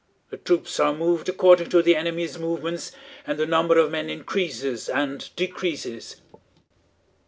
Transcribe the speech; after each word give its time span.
The 0.31 0.37
troops 0.37 0.79
are 0.79 0.95
moved 0.95 1.29
according 1.29 1.69
to 1.69 1.83
the 1.83 1.95
enemy's 1.95 2.39
movements 2.39 2.91
and 3.27 3.37
the 3.37 3.45
number 3.45 3.77
of 3.77 3.91
men 3.91 4.09
increases 4.09 4.89
and 4.89 5.29
decreases...." 5.35 6.21